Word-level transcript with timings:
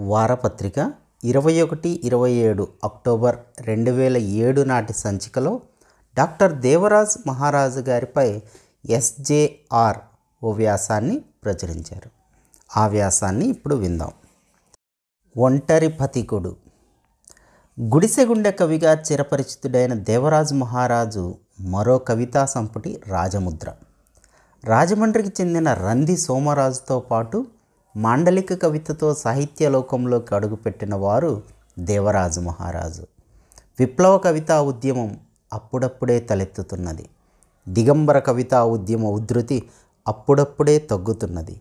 వారపత్రిక 0.00 0.92
ఇరవై 1.24 1.62
ఒకటి 1.62 2.00
ఇరవై 2.04 2.32
ఏడు 2.32 2.68
అక్టోబర్ 2.84 3.36
రెండు 3.60 3.90
వేల 3.90 4.16
ఏడు 4.16 4.60
నాటి 4.60 4.92
సంచికలో 4.92 5.60
డాక్టర్ 6.14 6.52
దేవరాజ్ 6.52 7.28
మహారాజు 7.28 7.80
గారిపై 7.80 8.42
ఎస్జేఆర్ 8.90 9.96
ఓ 10.44 10.50
వ్యాసాన్ని 10.50 11.18
ప్రచురించారు. 11.18 12.10
ఆ 12.76 12.86
వ్యాసాన్ని 12.86 13.46
ఇప్పుడు 13.46 13.74
విందాం. 13.74 14.10
ఒంటరి 15.36 15.88
పతికుడు. 15.88 16.56
గుడిసెగుండె 17.80 18.50
కవిగా 18.50 18.92
చిరపరిచితుడైన 18.92 19.94
దేవరాజు 19.94 20.54
మహారాజు 20.54 21.34
మరో 21.60 21.98
కవితా 21.98 22.46
సంపుటి 22.46 23.00
రాజముద్ర. 23.06 23.72
రాజమండ్రికి 24.64 25.42
చెందిన 25.42 25.74
రంది 25.74 26.16
సోమరాజుతో 26.16 27.00
పాటు 27.00 27.46
మాండలిక 27.98 28.62
కవితతో 28.62 29.14
సాహిత్య 29.14 29.68
లోకంలోకి 29.68 30.34
అడుగుపెట్టిన 30.34 30.94
వారు 30.94 31.42
దేవరాజు 31.78 32.40
మహారాజు. 32.40 33.06
విప్లవ 33.78 34.18
కవితా 34.18 34.62
ఉద్యమం 34.62 35.20
అప్పుడప్పుడే 35.52 36.20
తలెత్తుతున్నది. 36.20 37.08
దిగంబర 37.68 38.18
కవితా 38.18 38.64
ఉద్యమ 38.64 39.04
ఉధృతి 39.04 39.62
అప్పుడప్పుడే 40.08 40.78
తగ్గుతున్నది. 40.78 41.60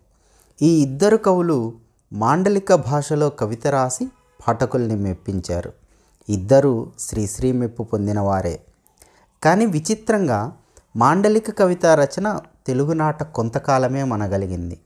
ఈ 0.62 0.82
ఇద్దరు 0.82 1.18
కవులు 1.18 1.74
మాండలిక 2.14 2.74
భాషలో 2.74 3.30
కవిత 3.30 3.68
రాసి 3.68 4.08
పాఠకుల్ని 4.48 4.96
మెప్పించారు. 4.96 5.74
ఇద్దరు 6.30 6.92
శ్రీశ్రీ 7.00 7.52
మెప్పు 7.52 7.84
పొందినవారే 7.84 8.60
కానీ 9.44 9.66
విచిత్రంగా 9.66 10.54
మాండలిక 10.96 11.60
కవితా 11.60 11.96
రచన 11.96 12.40
తెలుగునాట 12.68 13.24
కొంతకాలమే 13.24 14.04
మనగలిగింది. 14.04 14.80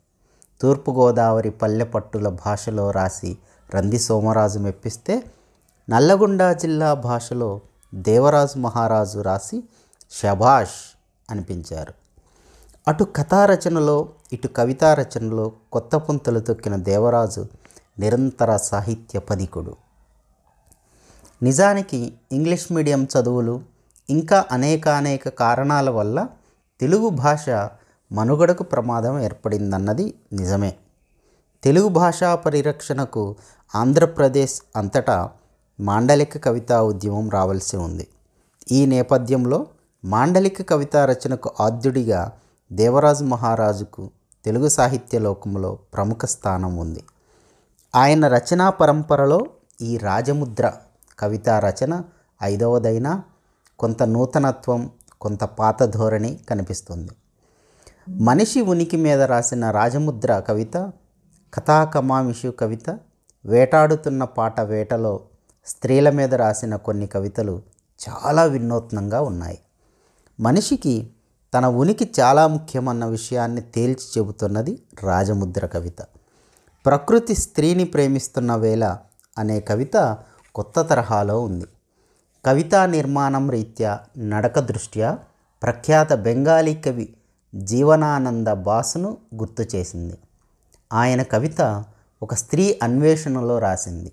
తూర్పుగోదావరి 0.61 1.49
పల్లెపట్టుల 1.49 2.29
భాషలో 2.29 2.91
రాసి 2.91 3.37
రంది 3.75 3.99
సోమరాజు 3.99 4.59
మెప్పిస్తే 4.59 5.23
నల్లగొండ 5.89 6.51
జిల్లా 6.51 6.93
భాషలో 6.93 7.61
దేవరాజు 7.95 8.59
మహారాజు 8.59 9.19
రాసి 9.19 9.63
షభాష్ 10.11 10.97
అనిపించారు. 11.29 11.93
అటు 12.87 13.03
కథా 13.03 13.45
రచనలో 13.45 14.09
ఇటు 14.33 14.47
కవితా 14.47 14.93
రచనలో 14.93 15.51
కొత్త 15.71 15.95
పుంతలు 15.95 16.39
తొక్కిన 16.39 16.75
దేవరాజు 16.75 17.45
నిరంతర 17.99 18.57
సాహిత్య 18.57 19.19
పదికుడు 19.19 19.75
నిజానికి 21.43 22.13
ఇంగ్లీష్ 22.31 22.71
మీడియం 22.71 23.03
చదువులు 23.03 23.61
ఇంకా 24.09 24.45
అనేక 24.51 24.87
అనేక 24.89 25.29
కారణాల 25.29 25.89
వల్ల 25.89 26.27
తెలుగు 26.79 27.09
భాష 27.09 27.49
మనుగడకు 28.11 28.63
ప్రమాదం 28.63 29.19
ఏర్పడిందన్నది 29.19 30.13
నిజమే. 30.33 30.75
తెలుగు 31.63 31.87
భాషా 31.87 32.35
పరిరక్షణకు 32.35 33.35
ఆంధ్రప్రదేశ్ 33.75 34.61
అంతటా 34.75 35.29
మాండలిక 35.79 36.45
కవితా 36.45 36.81
ఉద్యమం 36.81 37.29
రావాల్సి 37.29 37.77
ఉంది. 37.77 38.07
ఈ 38.71 38.85
నేపథ్యంలో 38.85 39.67
మాండలిక 40.05 40.69
కవితా 40.69 41.05
రచనకు 41.05 41.51
ఆద్యుడిగా 41.59 42.31
దేవరాజు 42.73 43.23
మహారాజుకు 43.23 44.09
తెలుగు 44.45 44.67
సాహిత్య 44.67 45.19
లోకంలో 45.19 45.75
ప్రముఖ 45.93 46.25
స్థానం 46.25 46.75
ఉంది. 46.75 47.03
ఆయన 47.95 48.27
రచనా 48.27 48.69
పరంపరలో 48.69 49.39
ఈ 49.81 49.97
రాజముద్ర 49.97 50.73
కవితా 51.19 51.59
రచన 51.59 52.01
ఐదవదైనా 52.43 53.23
కొంత 53.79 54.03
నూతనత్వం 54.03 54.89
కొంత 55.21 55.43
పాత 55.43 55.83
ధోరణి 55.83 56.39
కనిపిస్తుంది. 56.49 57.11
మనిషి 58.09 58.61
ఉనికి 58.61 58.97
మీద 58.97 59.21
రాసిన 59.21 59.71
రాజముద్ర 59.71 60.39
కవిత 60.39 60.77
కథాకమామిషు 61.53 62.47
కవిత 62.47 62.99
వేటాడుతున్న 63.45 64.23
పాట 64.23 64.61
వేటలో 64.61 65.19
స్త్రీల 65.65 66.09
మీద 66.09 66.35
రాసిన 66.35 66.75
కొన్ని 66.75 67.07
కవితలు 67.07 67.61
చాలా 68.09 68.43
వినూత్నంగా 68.43 69.21
ఉన్నాయి. 69.21 69.59
మనిషికి 70.39 71.09
తన 71.53 71.65
ఉనికి 71.65 72.09
చాలా 72.19 72.47
ముఖ్యమన్న 72.47 73.05
విషయాన్ని 73.05 73.61
తేల్చి 73.61 74.19
చెబుతున్నది 74.19 74.81
రాజముద్ర 75.03 75.65
కవిత. 75.65 76.01
ప్రకృతి 76.85 77.35
స్త్రీని 77.35 77.83
ప్రేమిస్తున్న 77.83 78.55
వేళ 78.55 78.97
అనే 79.37 79.59
కవిత 79.59 80.17
కొత్త 80.55 80.81
తరహాలో 80.81 81.41
ఉంది. 81.41 81.65
కవితా 82.45 82.85
నిర్మాణం 82.85 83.49
రీత్యా 83.49 83.99
నడక 84.17 84.59
దృష్ట్యా 84.59 85.19
ప్రఖ్యాత 85.63 86.13
బెంగాలీ 86.13 86.75
కవి 86.75 87.13
జీవనానంద 87.55 88.47
బాసును 88.47 89.17
గుర్తు 89.35 89.75
చేసింది. 89.75 90.13
ఆయన 90.93 91.23
కవిత 91.23 91.85
ఒక 92.23 92.33
స్త్రీ 92.33 92.79
అన్వేషణలో 92.83 93.59
రాసింది. 93.59 94.11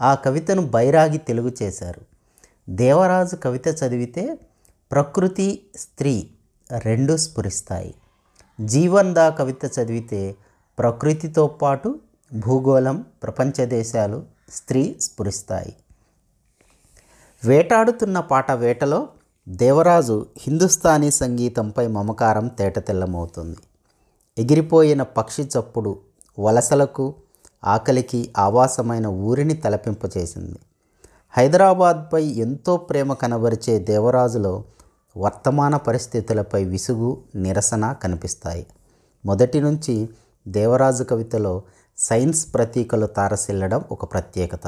ఆ 0.00 0.14
కవితను 0.14 0.66
బైరాగి 0.66 1.18
తెలుగు 1.18 1.52
చేశారు. 1.62 2.00
దేవరాజు 2.70 3.36
కవిత 3.36 3.68
చదివితే 3.68 4.38
ప్రకృతి 4.92 5.66
స్త్రీ 5.76 6.30
రెండు 6.78 7.16
స్ఫురిస్తాయి. 7.16 7.94
జీవన్ 8.60 9.14
దా 9.14 9.30
కవిత 9.30 9.64
చదివితే 9.64 10.36
ప్రకృతితో 10.78 11.46
పాటు 11.46 12.00
భూగోళం 12.34 13.04
ప్రపంచ 13.22 13.64
దేశాలు 13.64 14.22
స్త్రీ 14.50 14.96
స్ఫురిస్తాయి. 15.00 15.76
వేటాడుతున్న 17.44 18.20
పాట 18.20 18.52
వేటలో 18.52 19.08
దేవరాజు 19.48 20.26
హిందుస్థానీ 20.38 21.10
సంగీతంపై 21.10 21.86
మమకారం 21.86 22.48
తేటతెల్లమవుతుంది. 22.48 23.56
ఎగిరిపోయిన 24.38 25.02
పక్షి 25.02 25.42
చప్పుడు 25.42 25.98
వలసలకు 26.38 27.14
ఆకలికి 27.64 28.32
ఆవాసమైన 28.38 29.06
ఊరిని 29.06 29.54
తలపింపచేసింది. 29.54 30.58
హైదరాబాద్పై 31.30 32.24
ఎంతో 32.24 32.76
ప్రేమ 32.76 33.12
కనబరిచే 33.12 33.78
దేవరాజులో 33.78 34.64
వర్తమాన 35.16 35.76
పరిస్థితులపై 35.76 36.64
విసుగు 36.64 37.22
నిరసన 37.34 37.92
కనిపిస్తాయి. 37.92 38.66
మొదటి 39.26 39.60
నుంచి 39.60 40.08
దేవరాజు 40.48 41.04
కవితలో 41.04 41.62
సైన్స్ 41.98 42.54
ప్రతీకలు 42.54 43.06
తారసిల్లడం 43.06 43.84
ఒక 43.92 44.12
ప్రత్యేకత. 44.12 44.66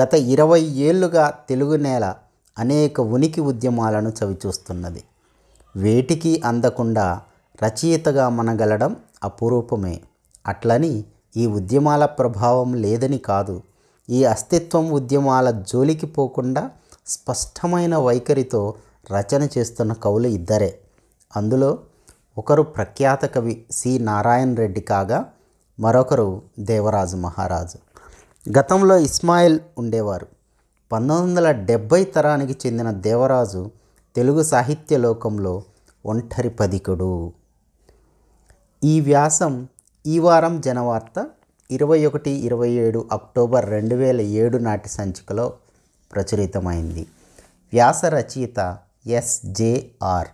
గత 0.00 0.14
ఇరవై 0.14 0.62
ఏళ్ళుగా 0.62 1.34
తెలుగు 1.48 1.76
నేల 1.76 2.14
అనేక 2.58 3.00
ఉనికి 3.00 3.40
ఉద్యమాలను 3.40 4.12
చవిచూస్తున్నది. 4.24 5.04
వేటికి 5.76 6.42
అందకుండా 6.44 7.20
రచయితగా 7.64 8.28
మనగలడం 8.28 8.96
అపురూపమే. 9.24 10.00
అట్లని 10.46 11.04
ఈ 11.36 11.46
ఉద్యమాల 11.46 12.04
ప్రభావం 12.04 12.74
లేదని 12.74 13.18
కాదు. 13.18 13.62
ఈ 14.10 14.24
అస్తిత్వం 14.24 14.90
ఉద్యమాల 14.90 15.50
జోలికి 15.50 16.06
పోకుండా 16.06 16.70
స్పష్టమైన 17.06 17.96
వైఖరితో 17.96 18.74
రచన 19.12 19.48
చేస్తున్న 19.58 19.92
కవులు 19.92 20.28
ఇద్దరే. 20.28 20.78
అందులో 21.36 21.78
ఒకరు 22.38 22.62
ప్రఖ్యాత 22.62 23.24
కవి 23.24 23.64
సి. 23.70 23.98
నారాయణ 23.98 24.54
రెడ్డి 24.54 24.80
కాగా 24.80 25.32
మరొకరు 25.80 26.42
దేవరాజు 26.58 27.16
మహారాజు. 27.16 27.78
గతంలో 28.58 28.98
ఇస్మాయిల్ 28.98 29.60
ఉండేవారు. 29.78 30.26
పంతొమ్మిది 30.94 31.40
వందల 31.40 31.50
డెబ్భై 31.50 32.04
తరానికి 32.04 32.58
చెందిన 32.66 32.90
దేవరాజు 32.90 33.70
తెలుగు 34.16 34.42
సాహిత్య 34.42 34.96
లోకంలో 34.96 35.62
ఒంటరి 36.06 36.48
పదికుడు 36.48 37.32
ఈ 38.84 39.00
వ్యాసం 39.00 39.68
ఈ 40.06 40.18
వారం 40.18 40.60
జనవార్త 40.60 41.26
ఇరవై 41.70 42.06
ఒకటి 42.06 42.30
ఇరవై 42.30 42.70
ఏడు 42.70 43.08
అక్టోబర్ 43.12 43.70
రెండు 43.70 43.94
వేల 43.94 44.20
ఏడు 44.20 44.56
నాటి 44.56 44.88
సంచికలో 44.88 45.52
ప్రచురితమైంది. 46.12 47.06
వ్యాస 47.72 48.04
రచయిత 48.04 48.78
ఎస్జేఆర్ 49.06 50.28